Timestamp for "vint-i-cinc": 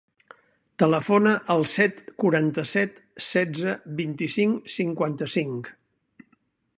4.01-4.75